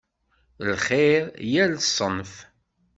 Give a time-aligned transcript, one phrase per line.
[0.69, 2.33] Lxir yal ṣṣenf.